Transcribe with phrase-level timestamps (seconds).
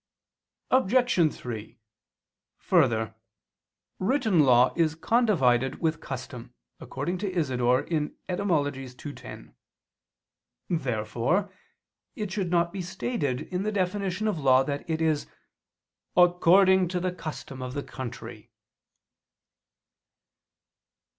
[0.71, 1.31] Obj.
[1.31, 1.79] 3:
[2.57, 3.13] Further,
[3.99, 9.07] written law is condivided with custom, according to Isidore (Etym.
[9.07, 9.55] ii, 10).
[10.69, 11.53] Therefore
[12.15, 15.27] it should not be stated in the definition of law that it is
[16.17, 18.49] "according to the custom of the country."